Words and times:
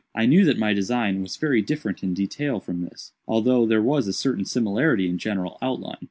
I 0.15 0.25
knew 0.25 0.45
that 0.45 0.57
my 0.57 0.73
design 0.73 1.21
was 1.21 1.37
very 1.37 1.61
different 1.61 2.01
in 2.01 2.15
detail 2.15 2.59
from 2.59 2.81
this—although 2.81 3.67
there 3.67 3.83
was 3.83 4.07
a 4.07 4.13
certain 4.13 4.45
similarity 4.45 5.07
in 5.07 5.19
general 5.19 5.59
outline. 5.61 5.97